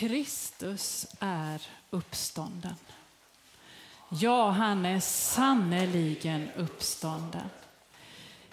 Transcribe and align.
Kristus 0.00 1.06
är 1.20 1.62
uppstånden. 1.90 2.74
Ja, 4.08 4.50
han 4.50 4.86
är 4.86 5.00
sannerligen 5.00 6.50
uppstånden. 6.56 7.50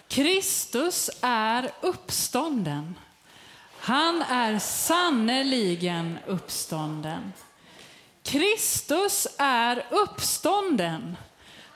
Kristus 0.08 1.10
är 1.22 1.70
uppstånden. 1.80 2.94
Han 3.78 4.22
är 4.22 4.58
sannerligen 4.58 6.18
uppstånden. 6.26 7.32
Kristus 8.22 9.26
är 9.38 9.86
uppstånden. 9.90 11.16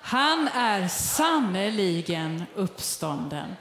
Han 0.01 0.49
är 0.49 0.89
sannerligen 0.89 2.45
uppstånden. 2.55 3.57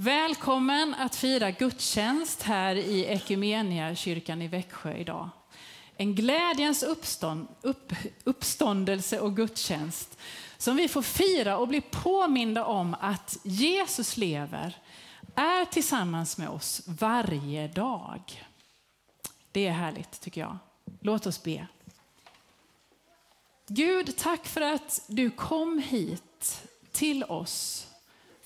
Välkommen 0.00 0.94
att 0.94 1.16
fira 1.16 1.50
gudstjänst 1.50 2.42
här 2.42 2.76
i 2.76 3.04
Ekumenia 3.04 3.94
kyrkan 3.94 4.42
i 4.42 4.48
Växjö 4.48 4.96
idag. 4.96 5.28
En 5.96 6.14
glädjens 6.14 6.82
uppstånd, 6.82 7.48
upp, 7.60 7.92
uppståndelse 8.24 9.20
och 9.20 9.36
gudstjänst 9.36 10.18
som 10.58 10.76
vi 10.76 10.88
får 10.88 11.02
fira 11.02 11.58
och 11.58 11.68
bli 11.68 11.80
påminda 11.80 12.64
om 12.64 12.96
att 13.00 13.38
Jesus 13.42 14.16
lever, 14.16 14.76
är 15.34 15.64
tillsammans 15.64 16.38
med 16.38 16.48
oss 16.48 16.82
varje 16.86 17.68
dag. 17.68 18.44
Det 19.52 19.66
är 19.66 19.72
härligt 19.72 20.20
tycker 20.20 20.40
jag. 20.40 20.58
Låt 21.00 21.26
oss 21.26 21.42
be. 21.42 21.66
Gud, 23.68 24.16
tack 24.16 24.46
för 24.46 24.60
att 24.60 25.02
du 25.06 25.30
kom 25.30 25.78
hit 25.78 26.62
till 26.92 27.24
oss 27.24 27.88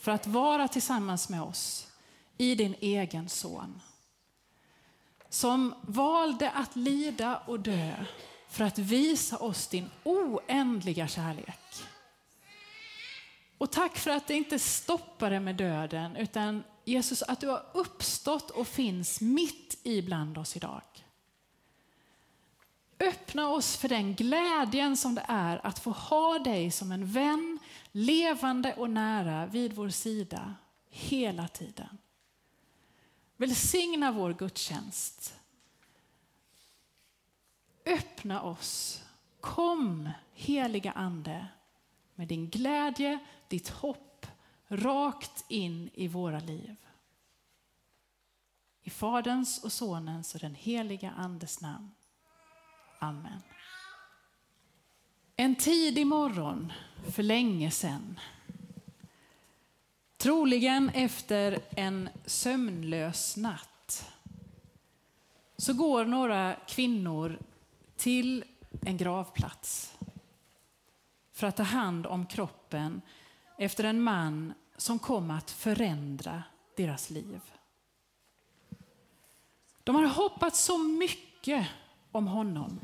för 0.02 0.10
att 0.10 0.26
vara 0.26 0.68
tillsammans 0.68 1.28
med 1.28 1.42
oss 1.42 1.86
i 2.38 2.54
din 2.54 2.74
egen 2.80 3.28
son. 3.28 3.80
Som 5.28 5.74
valde 5.82 6.50
att 6.50 6.76
lida 6.76 7.36
och 7.46 7.60
dö 7.60 8.04
för 8.48 8.64
att 8.64 8.78
visa 8.78 9.38
oss 9.38 9.66
din 9.66 9.90
oändliga 10.04 11.08
kärlek. 11.08 11.84
Och 13.58 13.70
tack 13.70 13.96
för 13.96 14.10
att 14.10 14.26
det 14.26 14.34
inte 14.34 14.58
stoppade 14.58 15.40
med 15.40 15.56
döden, 15.56 16.16
utan 16.16 16.64
Jesus 16.84 17.22
att 17.22 17.40
du 17.40 17.48
har 17.48 17.66
uppstått 17.74 18.50
och 18.50 18.68
finns 18.68 19.20
mitt 19.20 19.80
ibland 19.82 20.38
oss 20.38 20.56
idag. 20.56 20.82
Öppna 23.00 23.48
oss 23.48 23.76
för 23.76 23.88
den 23.88 24.14
glädjen 24.14 24.96
som 24.96 25.14
det 25.14 25.24
är 25.28 25.66
att 25.66 25.78
få 25.78 25.90
ha 25.90 26.38
dig 26.38 26.70
som 26.70 26.92
en 26.92 27.06
vän, 27.06 27.51
levande 27.92 28.74
och 28.74 28.90
nära 28.90 29.46
vid 29.46 29.72
vår 29.72 29.88
sida 29.88 30.54
hela 30.88 31.48
tiden. 31.48 31.98
Välsigna 33.36 34.12
vår 34.12 34.34
gudstjänst. 34.34 35.34
Öppna 37.86 38.42
oss. 38.42 39.02
Kom, 39.40 40.10
heliga 40.32 40.92
Ande, 40.92 41.46
med 42.14 42.28
din 42.28 42.50
glädje, 42.50 43.18
ditt 43.48 43.68
hopp 43.68 44.26
rakt 44.68 45.44
in 45.48 45.90
i 45.94 46.08
våra 46.08 46.40
liv. 46.40 46.76
I 48.82 48.90
Faderns 48.90 49.64
och 49.64 49.72
Sonens 49.72 50.34
och 50.34 50.40
den 50.40 50.54
heliga 50.54 51.10
Andes 51.10 51.60
namn. 51.60 51.90
Amen. 52.98 53.42
En 55.36 55.56
tidig 55.56 56.06
morgon 56.06 56.72
för 57.10 57.22
länge 57.22 57.70
sedan. 57.70 58.20
Troligen 60.16 60.88
efter 60.88 61.60
en 61.70 62.08
sömnlös 62.26 63.36
natt 63.36 64.10
så 65.56 65.72
går 65.72 66.04
några 66.04 66.56
kvinnor 66.68 67.38
till 67.96 68.44
en 68.82 68.96
gravplats 68.96 69.94
för 71.32 71.46
att 71.46 71.56
ta 71.56 71.62
hand 71.62 72.06
om 72.06 72.26
kroppen 72.26 73.02
efter 73.58 73.84
en 73.84 74.02
man 74.02 74.54
som 74.76 74.98
kom 74.98 75.30
att 75.30 75.50
förändra 75.50 76.42
deras 76.76 77.10
liv. 77.10 77.40
De 79.84 79.94
hade 79.94 80.08
hoppats 80.08 80.64
så 80.64 80.78
mycket 80.78 81.68
om 82.12 82.26
honom. 82.26 82.80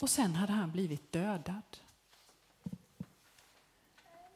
Och 0.00 0.10
sen 0.10 0.34
hade 0.34 0.52
han 0.52 0.70
blivit 0.72 1.12
dödad. 1.12 1.62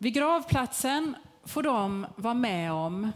Vid 0.00 0.14
gravplatsen 0.14 1.16
får 1.44 1.62
de 1.62 2.06
vara 2.16 2.34
med 2.34 2.72
om 2.72 3.12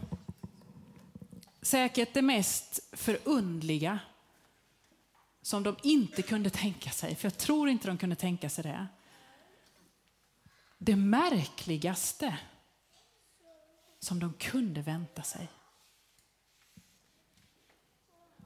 säkert 1.61 2.13
det 2.13 2.21
mest 2.21 2.79
förundliga 2.93 3.99
som 5.41 5.63
de 5.63 5.75
inte 5.83 6.21
kunde 6.21 6.49
tänka 6.49 6.89
sig, 6.89 7.15
för 7.15 7.25
jag 7.25 7.37
tror 7.37 7.69
inte 7.69 7.87
de 7.87 7.97
kunde 7.97 8.15
tänka 8.15 8.49
sig 8.49 8.63
det. 8.63 8.87
Det 10.77 10.95
märkligaste 10.95 12.37
som 13.99 14.19
de 14.19 14.33
kunde 14.33 14.81
vänta 14.81 15.21
sig. 15.21 15.47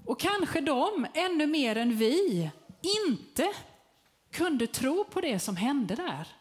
Och 0.06 0.20
kanske 0.20 0.62
de, 0.62 1.08
ännu 1.14 1.47
mer 1.47 1.76
än 1.76 1.97
vi, 1.97 2.52
inte 2.81 3.53
kunde 4.31 4.68
tro 4.68 5.03
på 5.03 5.22
det 5.22 5.40
som 5.40 5.56
hände 5.56 5.96
där. 5.96 6.37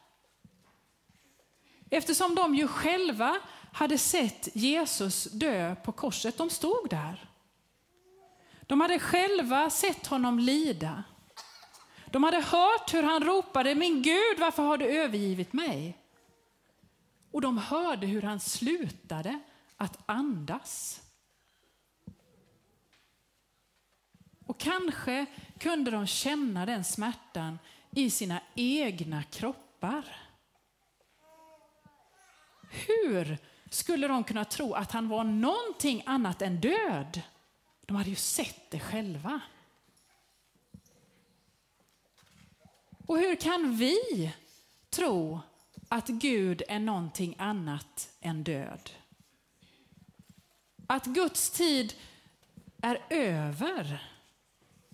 Eftersom 1.90 2.34
de 2.34 2.54
ju 2.54 2.68
själva 2.68 3.40
hade 3.72 3.98
sett 3.98 4.48
Jesus 4.56 5.24
dö 5.24 5.74
på 5.74 5.92
korset. 5.92 6.38
De 6.38 6.50
stod 6.50 6.90
där. 6.90 7.30
De 8.66 8.80
hade 8.80 8.98
själva 8.98 9.70
sett 9.70 10.06
honom 10.06 10.38
lida. 10.38 11.04
De 12.10 12.22
hade 12.22 12.40
hört 12.40 12.94
hur 12.94 13.02
han 13.02 13.24
ropade, 13.24 13.74
min 13.74 14.02
Gud, 14.02 14.38
varför 14.38 14.62
har 14.62 14.78
du 14.78 14.84
övergivit 14.84 15.52
mig? 15.52 15.98
Och 17.32 17.40
de 17.40 17.58
hörde 17.58 18.06
hur 18.06 18.22
han 18.22 18.40
slutade 18.40 19.40
att 19.76 19.98
andas. 20.06 21.02
Och 24.46 24.58
kanske 24.58 25.26
kunde 25.58 25.90
de 25.90 26.06
känna 26.06 26.66
den 26.66 26.84
smärtan 26.84 27.58
i 27.90 28.10
sina 28.10 28.40
egna 28.54 29.22
kroppar. 29.22 30.25
Hur 32.86 33.38
skulle 33.70 34.08
de 34.08 34.24
kunna 34.24 34.44
tro 34.44 34.74
att 34.74 34.92
han 34.92 35.08
var 35.08 35.24
någonting 35.24 36.02
annat 36.06 36.42
än 36.42 36.60
död? 36.60 37.22
De 37.86 37.96
hade 37.96 38.10
ju 38.10 38.16
sett 38.16 38.70
det 38.70 38.80
själva. 38.80 39.40
Och 43.06 43.18
hur 43.18 43.36
kan 43.36 43.76
vi 43.76 44.32
tro 44.90 45.40
att 45.88 46.08
Gud 46.08 46.62
är 46.68 46.78
någonting 46.78 47.34
annat 47.38 48.10
än 48.20 48.44
död? 48.44 48.90
Att 50.86 51.06
Guds 51.06 51.50
tid 51.50 51.94
är 52.82 53.04
över, 53.10 54.12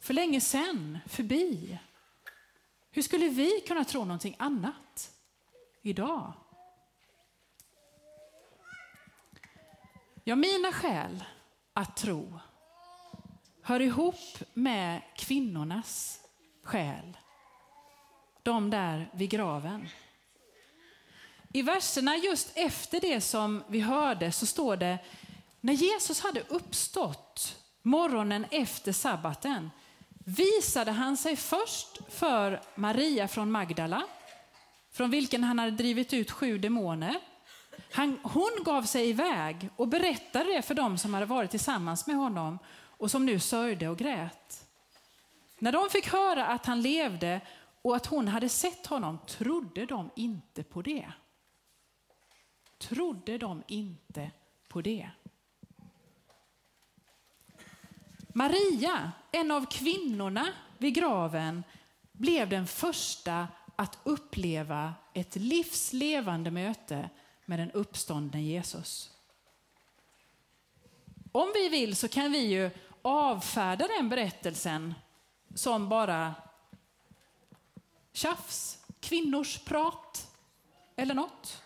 för 0.01 0.15
länge 0.15 0.41
sedan, 0.41 0.99
förbi. 1.07 1.79
Hur 2.91 3.03
skulle 3.03 3.29
vi 3.29 3.61
kunna 3.67 3.85
tro 3.85 4.05
någonting 4.05 4.37
annat 4.39 5.13
idag? 5.83 6.33
Ja, 10.25 10.37
mina 10.37 10.73
skäl 10.73 11.25
att 11.75 11.97
tro 11.97 12.39
hör 13.63 13.81
ihop 13.81 14.39
med 14.55 15.03
kvinnornas 15.17 16.21
skäl. 16.63 17.17
De 18.43 18.71
där 18.71 19.11
vid 19.15 19.31
graven. 19.31 19.89
I 21.53 21.63
verserna 21.63 22.17
just 22.17 22.53
efter 22.55 23.01
det 23.01 23.21
som 23.21 23.65
vi 23.69 23.81
hörde 23.81 24.33
så 24.33 24.47
står 24.47 24.77
det, 24.77 24.99
när 25.61 25.73
Jesus 25.73 26.21
hade 26.21 26.41
uppstått 26.41 27.59
morgonen 27.83 28.47
efter 28.51 28.93
sabbaten 28.93 29.71
visade 30.25 30.91
han 30.91 31.17
sig 31.17 31.37
först 31.37 31.99
för 32.09 32.61
Maria 32.75 33.29
från 33.29 33.51
Magdala, 33.51 34.03
från 34.93 35.11
vilken 35.11 35.45
han 35.45 35.59
hade 35.59 35.71
drivit 35.71 36.13
ut 36.13 36.31
sju 36.31 36.59
demoner. 36.59 37.21
Han, 37.93 38.19
hon 38.23 38.51
gav 38.65 38.83
sig 38.83 39.09
iväg 39.09 39.69
och 39.77 39.89
berättade 39.89 40.55
det 40.55 40.63
för 40.63 40.75
dem 40.75 40.99
som 40.99 41.15
hade 41.15 41.27
varit 41.27 41.51
tillsammans 41.51 42.07
med 42.07 42.17
honom 42.17 42.59
och 42.75 43.11
som 43.11 43.27
nu 43.27 43.39
sörjde 43.39 43.89
och 43.89 43.99
grät. 43.99 44.67
När 45.59 45.73
de 45.73 45.91
fick 45.91 46.13
höra 46.13 46.47
att 46.47 46.67
han 46.67 46.83
levde 46.83 47.41
och 47.83 47.97
att 47.97 48.07
hon 48.07 48.29
hade 48.29 48.49
sett 48.49 48.87
honom 48.87 49.19
trodde 49.27 49.87
de 49.87 50.11
inte 50.17 50.63
på 50.63 50.83
det. 50.83 51.13
Trodde 52.79 53.39
de 53.39 53.63
inte 53.67 54.31
på 54.69 54.81
det. 54.81 55.11
Maria, 58.35 59.13
en 59.33 59.51
av 59.51 59.67
kvinnorna 59.67 60.49
vid 60.79 60.95
graven, 60.95 61.65
blev 62.13 62.49
den 62.49 62.67
första 62.67 63.49
att 63.77 63.99
uppleva 64.05 64.95
ett 65.15 65.37
livslevande 65.37 66.51
möte 66.51 67.11
med 67.45 67.59
den 67.59 67.71
uppståndne 67.71 68.43
Jesus. 68.43 69.11
Om 71.33 71.53
vi 71.55 71.69
vill 71.69 71.97
så 71.97 72.09
kan 72.09 72.33
vi 72.33 72.39
ju 72.39 72.71
avfärda 73.03 73.87
den 73.87 74.09
berättelsen 74.09 74.95
som 75.55 75.89
bara 75.89 76.35
tjafs, 78.13 78.79
kvinnors 79.01 79.59
prat 79.59 80.31
eller 80.97 81.15
något. 81.15 81.63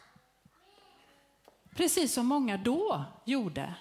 Precis 1.71 2.13
som 2.13 2.27
många 2.27 2.57
då 2.57 3.05
gjorde. 3.25 3.75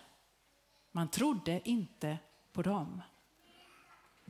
Man 0.91 1.07
trodde 1.07 1.61
inte 1.63 2.17
på 2.53 2.61
dem. 2.61 3.01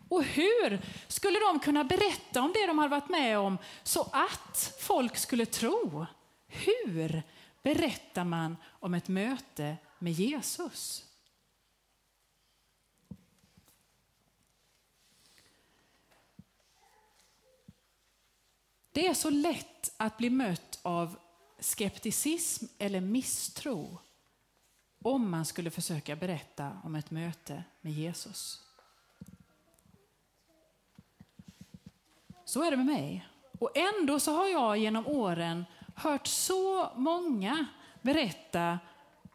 Och 0.10 0.24
hur 0.24 0.82
skulle 1.08 1.40
de 1.40 1.60
kunna 1.60 1.84
berätta 1.84 2.42
om 2.42 2.54
det 2.54 2.68
de 2.68 2.80
hade 2.80 2.90
varit 2.90 3.10
med 3.10 3.40
om 3.40 3.58
så 3.84 4.10
att 4.12 4.76
folk 4.80 5.18
skulle 5.18 5.46
tro? 5.46 6.06
Hur 6.48 7.24
berättar 7.66 8.24
man 8.24 8.58
om 8.68 8.94
ett 8.94 9.08
möte 9.08 9.78
med 10.00 10.14
Jesus? 10.14 11.06
Det 18.92 19.08
är 19.08 19.14
så 19.14 19.30
lätt 19.30 19.94
att 19.98 20.18
bli 20.18 20.30
mött 20.30 20.80
av 20.82 21.18
skepticism 21.60 22.66
eller 22.78 23.02
misstro 23.02 24.00
om 25.04 25.30
man 25.30 25.46
skulle 25.46 25.72
försöka 25.72 26.16
berätta 26.16 26.82
om 26.84 26.96
ett 26.96 27.12
möte 27.12 27.64
med 27.82 27.94
Jesus. 27.94 28.62
Så 32.46 32.64
är 32.64 32.72
det 32.72 32.78
med 32.78 32.86
mig. 32.86 33.28
Och 33.60 33.78
ändå 33.78 34.20
så 34.20 34.32
har 34.32 34.48
jag 34.48 34.78
genom 34.78 35.08
åren 35.08 35.66
hört 35.96 36.28
så 36.28 36.92
många 36.96 37.66
berätta 38.02 38.80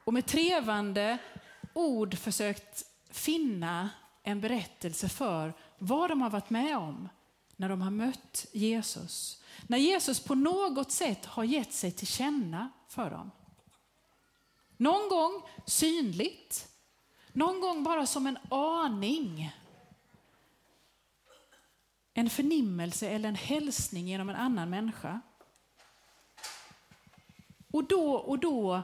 och 0.05 0.15
med 0.15 0.27
trevande 0.27 1.19
ord 1.73 2.19
försökt 2.19 2.85
finna 3.11 3.91
en 4.23 4.41
berättelse 4.41 5.09
för 5.09 5.55
vad 5.79 6.11
de 6.11 6.23
har 6.23 6.31
varit 6.31 6.51
med 6.51 6.77
om 6.77 7.09
när 7.57 7.69
de 7.69 7.83
har 7.83 7.91
mött 7.91 8.47
Jesus. 8.53 9.43
När 9.67 9.79
Jesus 9.79 10.21
på 10.21 10.35
något 10.35 10.93
sätt 10.93 11.27
har 11.27 11.45
gett 11.45 11.73
sig 11.73 11.93
till 11.93 12.07
känna 12.07 12.71
för 12.89 13.11
dem. 13.11 13.31
Någon 14.77 15.09
gång 15.09 15.43
synligt, 15.67 16.69
någon 17.33 17.61
gång 17.61 17.85
bara 17.85 18.07
som 18.07 18.27
en 18.27 18.39
aning. 18.51 19.57
En 22.15 22.31
förnimmelse 22.31 23.09
eller 23.09 23.29
en 23.29 23.35
hälsning 23.35 24.09
genom 24.09 24.29
en 24.29 24.37
annan 24.37 24.71
människa. 24.71 25.21
Och 27.71 27.85
då 27.85 28.13
och 28.13 28.39
då 28.39 28.83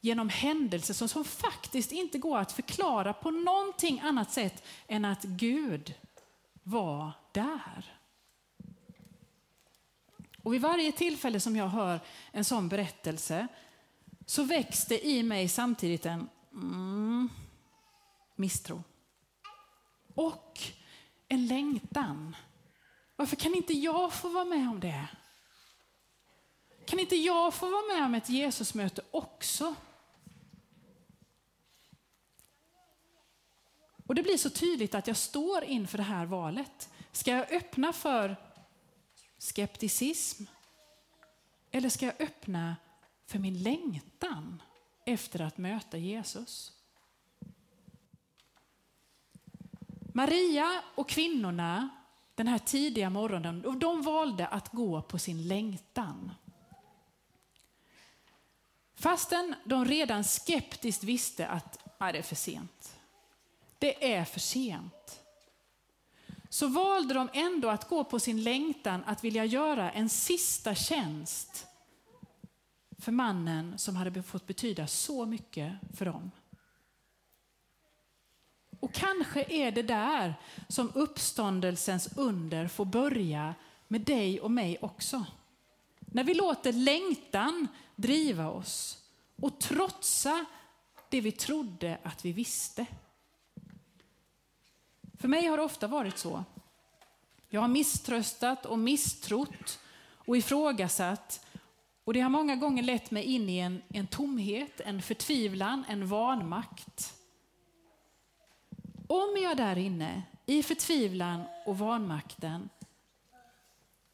genom 0.00 0.28
händelser 0.28 0.94
som, 0.94 1.08
som 1.08 1.24
faktiskt 1.24 1.92
inte 1.92 2.18
går 2.18 2.38
att 2.38 2.52
förklara 2.52 3.12
på 3.12 3.30
någonting 3.30 4.00
annat 4.00 4.32
sätt 4.32 4.64
än 4.86 5.04
att 5.04 5.22
Gud 5.22 5.94
var 6.62 7.12
där. 7.32 7.96
Och 10.42 10.54
vid 10.54 10.60
varje 10.60 10.92
tillfälle 10.92 11.40
som 11.40 11.56
jag 11.56 11.68
hör 11.68 12.00
en 12.32 12.44
sån 12.44 12.68
berättelse 12.68 13.48
så 14.26 14.42
väcks 14.42 14.84
det 14.84 15.06
i 15.06 15.22
mig 15.22 15.48
samtidigt 15.48 16.06
en 16.06 16.28
mm, 16.52 17.28
misstro. 18.36 18.82
Och 20.14 20.60
en 21.28 21.46
längtan. 21.46 22.36
Varför 23.16 23.36
kan 23.36 23.54
inte 23.54 23.72
jag 23.72 24.12
få 24.12 24.28
vara 24.28 24.44
med 24.44 24.68
om 24.68 24.80
det? 24.80 25.08
Kan 26.86 26.98
inte 26.98 27.16
jag 27.16 27.54
få 27.54 27.70
vara 27.70 27.96
med 27.96 28.06
om 28.06 28.14
ett 28.14 28.28
Jesusmöte 28.28 29.02
också? 29.10 29.74
Och 34.06 34.14
det 34.14 34.22
blir 34.22 34.36
så 34.36 34.50
tydligt 34.50 34.94
att 34.94 35.06
jag 35.06 35.16
står 35.16 35.64
inför 35.64 35.98
det 35.98 36.04
här 36.04 36.26
valet. 36.26 36.90
Ska 37.12 37.30
jag 37.30 37.52
öppna 37.52 37.92
för 37.92 38.36
skepticism? 39.38 40.44
Eller 41.70 41.88
ska 41.88 42.06
jag 42.06 42.20
öppna 42.20 42.76
för 43.26 43.38
min 43.38 43.62
längtan 43.62 44.62
efter 45.04 45.40
att 45.40 45.58
möta 45.58 45.98
Jesus? 45.98 46.72
Maria 50.14 50.82
och 50.94 51.08
kvinnorna 51.08 51.88
den 52.34 52.48
här 52.48 52.58
tidiga 52.58 53.10
morgonen, 53.10 53.78
de 53.80 54.02
valde 54.02 54.46
att 54.46 54.72
gå 54.72 55.02
på 55.02 55.18
sin 55.18 55.48
längtan. 55.48 56.32
Fastän 58.96 59.54
de 59.64 59.84
redan 59.84 60.24
skeptiskt 60.24 61.04
visste 61.04 61.46
att 61.46 61.78
ah, 61.98 62.12
det 62.12 62.18
är 62.18 62.22
för 62.22 62.36
sent. 62.36 62.96
Det 63.78 64.14
är 64.14 64.24
för 64.24 64.40
sent 64.40 65.20
så 66.48 66.68
valde 66.68 67.14
de 67.14 67.28
ändå 67.32 67.68
att 67.70 67.88
gå 67.88 68.04
på 68.04 68.20
sin 68.20 68.42
längtan 68.42 69.04
att 69.06 69.24
vilja 69.24 69.44
göra 69.44 69.90
en 69.90 70.08
sista 70.08 70.74
tjänst 70.74 71.66
för 72.98 73.12
mannen 73.12 73.78
som 73.78 73.96
hade 73.96 74.22
fått 74.22 74.46
betyda 74.46 74.86
så 74.86 75.26
mycket 75.26 75.72
för 75.94 76.04
dem. 76.04 76.30
Och 78.80 78.92
kanske 78.92 79.44
är 79.48 79.72
det 79.72 79.82
där 79.82 80.34
som 80.68 80.90
uppståndelsens 80.94 82.16
under 82.16 82.68
får 82.68 82.84
börja 82.84 83.54
med 83.88 84.00
dig 84.00 84.40
och 84.40 84.50
mig 84.50 84.78
också. 84.80 85.24
När 86.16 86.24
vi 86.24 86.34
låter 86.34 86.72
längtan 86.72 87.68
driva 87.96 88.48
oss 88.48 88.98
och 89.42 89.60
trotsa 89.60 90.44
det 91.08 91.20
vi 91.20 91.32
trodde 91.32 91.98
att 92.02 92.24
vi 92.24 92.32
visste. 92.32 92.86
För 95.18 95.28
mig 95.28 95.46
har 95.46 95.56
det 95.56 95.62
ofta 95.62 95.86
varit 95.86 96.18
så. 96.18 96.44
Jag 97.48 97.60
har 97.60 97.68
misströstat 97.68 98.66
och 98.66 98.78
misstrott 98.78 99.80
och 100.26 100.36
ifrågasatt. 100.36 101.46
Och 102.04 102.12
det 102.12 102.20
har 102.20 102.30
många 102.30 102.56
gånger 102.56 102.82
lett 102.82 103.10
mig 103.10 103.22
in 103.22 103.48
i 103.48 103.58
en, 103.58 103.82
en 103.88 104.06
tomhet, 104.06 104.80
en 104.80 105.02
förtvivlan, 105.02 105.84
en 105.88 106.06
vanmakt. 106.06 107.14
Om 109.06 109.36
jag 109.42 109.56
där 109.56 109.78
inne, 109.78 110.22
i 110.46 110.62
förtvivlan 110.62 111.44
och 111.66 111.78
vanmakten, 111.78 112.68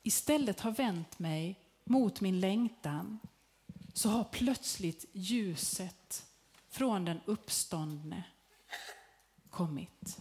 istället 0.02 0.60
har 0.60 0.70
vänt 0.70 1.18
mig 1.18 1.61
mot 1.92 2.20
min 2.20 2.40
längtan, 2.40 3.18
så 3.92 4.08
har 4.08 4.24
plötsligt 4.24 5.04
ljuset 5.12 6.26
från 6.68 7.04
den 7.04 7.20
uppståndne 7.24 8.24
kommit 9.50 10.18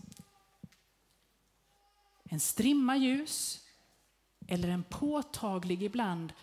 en 2.32 2.40
strimma 2.40 2.98
ljus 2.98 3.66
eller 4.48 4.70
en 4.70 4.84
påtaglig 4.84 5.84
ibland 5.84 6.34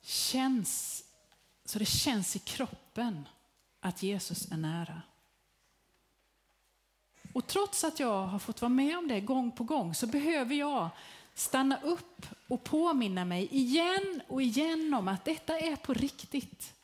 känns 0.00 1.04
så 1.64 1.78
det 1.78 1.84
känns 1.84 2.36
i 2.36 2.38
kroppen 2.38 3.28
att 3.80 4.02
Jesus 4.02 4.52
är 4.52 4.56
nära. 4.56 5.02
Och 7.32 7.46
trots 7.46 7.84
att 7.84 8.00
jag 8.00 8.26
har 8.26 8.38
fått 8.38 8.60
vara 8.60 8.68
med 8.68 8.98
om 8.98 9.08
det 9.08 9.20
gång 9.20 9.52
på 9.52 9.64
gång 9.64 9.94
så 9.94 10.06
behöver 10.06 10.54
jag 10.54 10.90
stanna 11.34 11.80
upp 11.82 12.26
och 12.48 12.64
påminna 12.64 13.24
mig 13.24 13.48
igen 13.50 14.22
och 14.28 14.42
igen 14.42 14.94
om 14.94 15.08
att 15.08 15.24
detta 15.24 15.58
är 15.58 15.76
på 15.76 15.94
riktigt. 15.94 16.74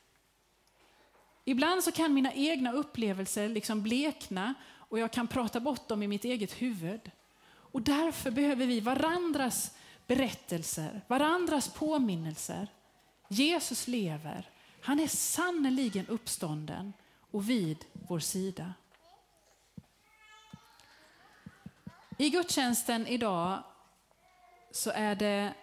Ibland 1.45 1.85
så 1.85 1.93
kan 1.93 2.15
mina 2.15 2.33
egna 2.33 2.73
upplevelser 2.73 3.49
liksom 3.49 3.83
blekna 3.83 4.55
och 4.89 4.99
jag 4.99 5.13
kan 5.13 5.27
prata 5.27 5.61
bort 5.61 5.89
dem 5.89 6.03
i 6.03 6.09
mitt 6.09 6.25
eget 6.25 6.53
huvud. 6.53 7.11
Och 7.49 7.83
därför 7.83 8.31
behöver 8.31 8.67
vi 8.67 8.81
varandras 8.81 9.77
berättelser, 10.07 11.01
varandras 11.07 11.69
påminnelser. 11.69 12.69
Jesus 13.29 13.89
lever. 13.89 14.51
Han 14.81 15.01
är 15.01 15.07
sannerligen 15.07 16.07
uppstånden 16.07 16.93
och 17.31 17.51
vid 17.51 17.85
vår 17.93 18.19
sida. 18.19 18.75
I 22.19 22.31
gudstjänsten 22.31 23.07
idag 23.07 23.63
så 24.71 24.91
är 24.91 25.15
det 25.15 25.55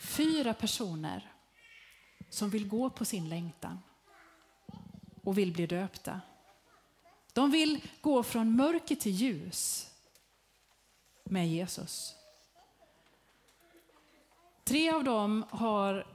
fyra 0.00 0.54
personer 0.54 1.32
som 2.30 2.50
vill 2.50 2.68
gå 2.68 2.90
på 2.90 3.04
sin 3.04 3.28
längtan 3.28 3.78
och 5.24 5.38
vill 5.38 5.52
bli 5.52 5.66
döpta. 5.66 6.20
De 7.32 7.50
vill 7.50 7.80
gå 8.00 8.22
från 8.22 8.56
mörker 8.56 8.96
till 8.96 9.12
ljus 9.12 9.90
med 11.24 11.48
Jesus. 11.48 12.14
Tre 14.64 14.90
av 14.90 15.04
dem 15.04 15.44
har 15.50 16.06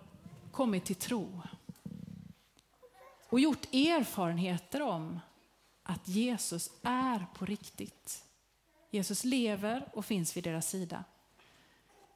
kommit 0.52 0.86
till 0.86 0.96
tro 0.96 1.42
och 3.30 3.40
gjort 3.40 3.74
erfarenheter 3.74 4.82
om 4.82 5.20
att 5.84 6.08
Jesus 6.08 6.70
är 6.84 7.26
på 7.36 7.46
riktigt. 7.46 8.24
Jesus 8.90 9.24
lever 9.24 9.90
och 9.94 10.06
finns 10.06 10.38
vid 10.38 10.44
deras 10.44 10.70
sida. 10.70 11.04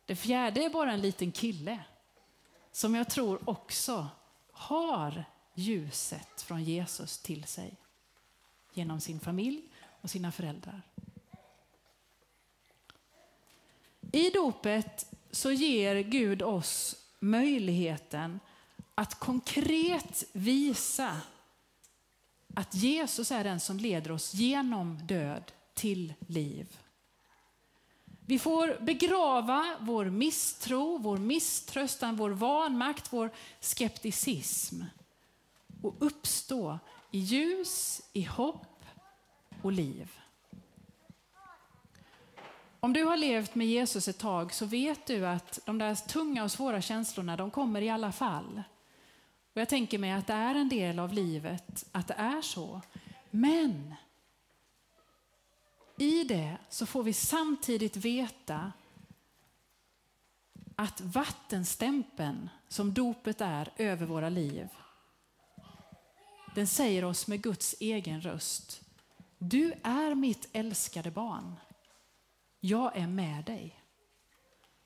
Det 0.08 0.16
fjärde 0.16 0.64
är 0.66 0.70
bara 0.70 0.92
en 0.92 1.02
liten 1.02 1.32
kille 1.32 1.80
som 2.72 2.96
jag 2.96 3.10
tror 3.10 3.50
också 3.50 4.08
har 4.52 5.26
ljuset 5.54 6.42
från 6.42 6.64
Jesus 6.64 7.18
till 7.20 7.44
sig 7.44 7.76
genom 8.74 9.02
sin 9.02 9.20
familj 9.20 9.62
och 10.02 10.10
sina 10.10 10.32
föräldrar. 10.32 10.82
I 14.12 14.30
dopet 14.30 15.14
så 15.32 15.52
ger 15.52 15.96
Gud 15.96 16.42
oss 16.42 16.96
möjligheten 17.20 18.40
att 18.96 19.20
konkret 19.20 20.24
visa 20.32 21.22
att 22.54 22.76
Jesus 22.76 23.32
är 23.32 23.44
den 23.44 23.60
som 23.60 23.78
leder 23.78 24.12
oss 24.12 24.34
genom 24.34 24.98
död 25.08 25.52
till 25.74 26.14
liv. 26.28 26.78
Vi 28.30 28.40
får 28.40 28.78
begrava 28.82 29.78
vår 29.80 30.06
misstro, 30.06 30.98
vår 30.98 31.18
misströstan, 31.18 32.16
vår 32.16 32.30
vanmakt, 32.30 33.14
vår 33.14 33.30
skepticism 33.60 34.82
och 35.82 35.96
uppstå 36.00 36.80
i 37.12 37.20
ljus, 37.20 38.02
i 38.14 38.24
hopp 38.24 38.86
och 39.62 39.72
liv. 39.72 40.12
Om 42.80 42.94
du 42.94 43.04
har 43.04 43.18
levt 43.18 43.56
med 43.56 43.68
Jesus 43.68 44.08
ett 44.08 44.18
tag 44.18 44.54
så 44.54 44.66
vet 44.66 45.06
du 45.06 45.28
att 45.28 45.60
de 45.66 45.78
där 45.78 45.96
tunga 45.96 46.44
och 46.44 46.52
svåra 46.52 46.82
känslorna 46.82 47.38
de 47.38 47.52
kommer 47.52 47.82
i 47.82 47.90
alla 47.90 48.12
fall. 48.12 48.64
Och 49.54 49.62
jag 49.62 49.70
tänker 49.70 49.98
mig 49.98 50.12
att 50.12 50.28
det 50.28 50.34
är 50.34 50.56
en 50.56 50.70
del 50.70 51.00
av 51.00 51.14
livet 51.14 51.86
att 51.92 52.08
det 52.08 52.14
är 52.14 52.42
så. 52.42 52.82
Men 53.32 53.96
i 55.98 56.24
det 56.24 56.58
så 56.70 56.86
får 56.86 57.04
vi 57.04 57.14
samtidigt 57.14 57.96
veta 57.96 58.72
att 60.76 61.02
vattenstämpeln 61.02 62.50
som 62.68 62.94
dopet 62.94 63.42
är 63.42 63.74
över 63.78 64.06
våra 64.06 64.30
liv, 64.30 64.70
den 66.56 66.68
säger 66.68 67.06
oss 67.06 67.28
med 67.28 67.42
Guds 67.42 67.76
egen 67.80 68.22
röst. 68.22 68.82
Du 69.38 69.74
är 69.84 70.16
mitt 70.16 70.50
älskade 70.54 71.12
barn. 71.12 71.56
Jag 72.60 72.98
är 72.98 73.08
med 73.08 73.46
dig. 73.46 73.84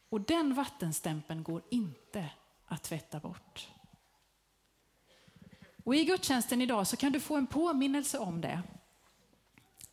Och 0.10 0.22
den 0.22 0.54
vattenstämpeln 0.54 1.44
går 1.44 1.62
inte 1.70 2.30
att 2.66 2.84
tvätta 2.84 3.20
bort. 3.20 3.70
Och 5.84 5.96
I 5.96 6.06
gudstjänsten 6.06 6.62
idag 6.62 6.88
så 6.88 6.98
kan 6.98 7.12
du 7.12 7.20
få 7.20 7.36
en 7.36 7.48
påminnelse 7.48 8.18
om 8.18 8.42
det. 8.42 8.64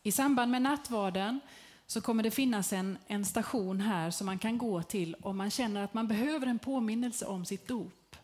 I 0.03 0.11
samband 0.11 0.51
med 0.51 0.61
nattvarden 0.61 1.39
så 1.85 2.01
kommer 2.01 2.23
det 2.23 2.31
finnas 2.31 2.73
en, 2.73 2.97
en 3.07 3.25
station 3.25 3.81
här 3.81 4.11
som 4.11 4.25
man 4.25 4.39
kan 4.39 4.57
gå 4.57 4.83
till 4.83 5.15
om 5.21 5.37
man 5.37 5.51
känner 5.51 5.83
att 5.83 5.93
man 5.93 6.07
behöver 6.07 6.47
en 6.47 6.59
påminnelse 6.59 7.25
om 7.25 7.45
sitt 7.45 7.67
dop. 7.67 8.15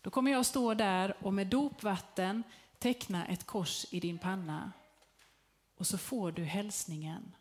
Då 0.00 0.10
kommer 0.10 0.30
jag 0.30 0.46
stå 0.46 0.74
där 0.74 1.16
och 1.20 1.34
med 1.34 1.46
dopvatten 1.46 2.42
teckna 2.78 3.26
ett 3.26 3.46
kors 3.46 3.86
i 3.90 4.00
din 4.00 4.18
panna. 4.18 4.72
Och 5.76 5.86
så 5.86 5.98
får 5.98 6.32
du 6.32 6.44
hälsningen. 6.44 7.34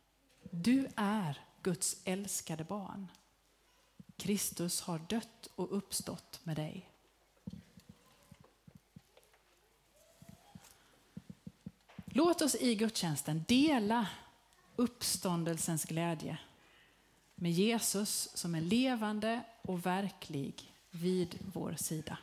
Du 0.51 0.87
är 0.95 1.39
Guds 1.61 1.97
älskade 2.03 2.63
barn. 2.63 3.07
Kristus 4.17 4.81
har 4.81 4.99
dött 4.99 5.49
och 5.55 5.77
uppstått 5.77 6.39
med 6.43 6.55
dig. 6.55 6.89
Låt 12.17 12.41
oss 12.41 12.55
i 12.55 12.75
gudstjänsten 12.75 13.45
dela 13.47 14.07
uppståndelsens 14.75 15.85
glädje 15.85 16.37
med 17.35 17.51
Jesus 17.51 18.29
som 18.33 18.55
är 18.55 18.61
levande 18.61 19.41
och 19.61 19.85
verklig 19.85 20.73
vid 20.91 21.39
vår 21.53 21.75
sida. 21.77 22.17